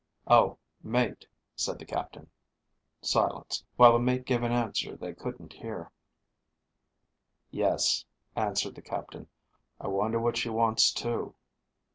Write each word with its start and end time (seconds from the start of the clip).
_"Oh, 0.25 0.57
mate," 0.81 1.27
said 1.55 1.77
the 1.77 1.85
captain. 1.85 2.31
Silence, 3.01 3.63
while 3.75 3.93
the 3.93 3.99
mate 3.99 4.25
gave 4.25 4.41
an 4.41 4.51
answer 4.51 4.97
they 4.97 5.13
couldn't 5.13 5.53
hear. 5.53 5.91
_"Yes," 7.53 8.03
answered 8.35 8.73
the 8.73 8.81
captain. 8.81 9.27
"I 9.79 9.89
wonder 9.89 10.17
what 10.19 10.37
she 10.37 10.49
wants, 10.49 10.91
too." 10.91 11.35